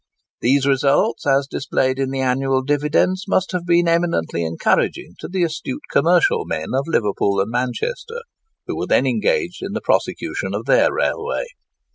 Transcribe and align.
These 0.39 0.65
results, 0.65 1.27
as 1.27 1.45
displayed 1.45 1.99
in 1.99 2.09
the 2.09 2.21
annual 2.21 2.63
dividends, 2.63 3.25
must 3.27 3.51
have 3.51 3.67
been 3.67 3.87
eminently 3.87 4.43
encouraging 4.43 5.13
to 5.19 5.27
the 5.27 5.43
astute 5.43 5.83
commercial 5.91 6.43
men 6.43 6.69
of 6.73 6.87
Liverpool 6.87 7.39
and 7.39 7.51
Manchester, 7.51 8.21
who 8.65 8.75
were 8.75 8.87
then 8.87 9.05
engaged 9.05 9.61
in 9.61 9.73
the 9.73 9.79
prosecution 9.83 10.55
of 10.55 10.65
their 10.65 10.91
railway. 10.91 11.45